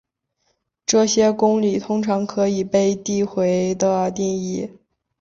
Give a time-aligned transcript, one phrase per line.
[0.83, 4.71] 这些公理通常可以被递回地定义。